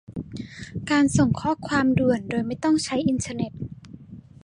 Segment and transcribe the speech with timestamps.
[0.91, 3.51] การส่งข้อความด่วนโดยไม่ต้องใช้อินเทอร์เน็ต